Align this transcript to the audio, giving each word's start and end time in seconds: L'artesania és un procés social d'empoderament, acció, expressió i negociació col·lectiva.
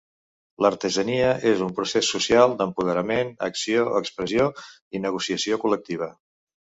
L'artesania 0.65 1.27
és 1.49 1.59
un 1.65 1.75
procés 1.79 2.09
social 2.15 2.55
d'empoderament, 2.61 3.29
acció, 3.49 3.85
expressió 4.01 4.49
i 4.97 5.03
negociació 5.05 5.61
col·lectiva. 5.67 6.09